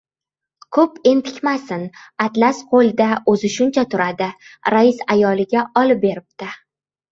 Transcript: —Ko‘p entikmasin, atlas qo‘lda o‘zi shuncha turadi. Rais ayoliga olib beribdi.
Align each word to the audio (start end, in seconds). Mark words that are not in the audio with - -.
—Ko‘p 0.77 0.95
entikmasin, 1.11 1.83
atlas 2.25 2.63
qo‘lda 2.73 3.11
o‘zi 3.35 3.53
shuncha 3.59 3.85
turadi. 3.93 4.33
Rais 4.77 5.07
ayoliga 5.19 5.67
olib 5.85 6.05
beribdi. 6.11 6.53